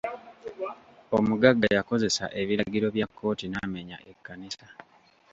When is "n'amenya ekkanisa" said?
3.49-4.67